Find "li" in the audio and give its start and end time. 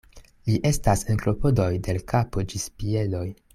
0.49-0.55